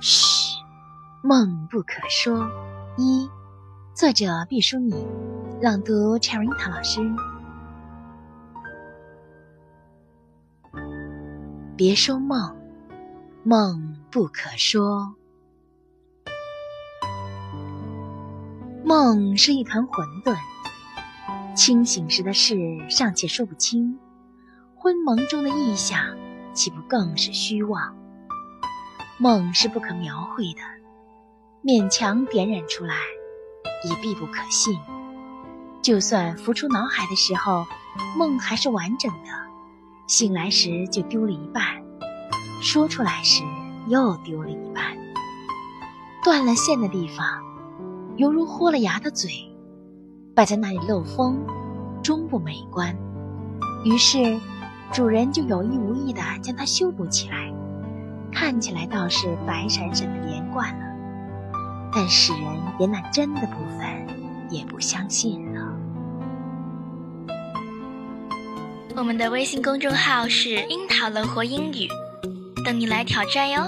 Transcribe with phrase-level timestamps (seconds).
[0.00, 0.56] 嘘
[1.22, 2.48] 梦不可说
[2.96, 3.28] 一，
[3.94, 5.06] 作者毕淑敏，
[5.60, 7.00] 朗读 c h e r i t a 老师。
[11.76, 12.56] 别说梦，
[13.42, 15.14] 梦不可说。
[18.84, 20.36] 梦是一团混沌，
[21.54, 22.56] 清醒时的事
[22.88, 23.98] 尚且说不清，
[24.76, 26.16] 昏蒙中的臆想
[26.52, 27.96] 岂不更是虚妄？
[29.18, 30.60] 梦是不可描绘的，
[31.64, 32.94] 勉强点染出来，
[33.88, 34.78] 也必不可信。
[35.80, 37.64] 就算浮出脑海的时候，
[38.18, 39.30] 梦还是完整的。
[40.06, 41.82] 醒来时就丢了一半，
[42.60, 43.42] 说出来时
[43.86, 44.98] 又丢了一半。
[46.22, 47.42] 断了线的地方，
[48.16, 49.30] 犹如豁了牙的嘴，
[50.34, 51.42] 摆在那里漏风，
[52.02, 52.94] 终不美观。
[53.82, 54.38] 于是，
[54.92, 57.50] 主人就有意无意地将它修补起来，
[58.46, 60.86] 看起来倒是白闪闪的连贯了。
[61.92, 62.42] 但使人
[62.78, 64.06] 连那真的部分
[64.48, 65.76] 也不相信了。
[68.94, 71.88] 我们的微信公众号是“樱桃乐活英语”，
[72.64, 73.62] 等你来挑战哟。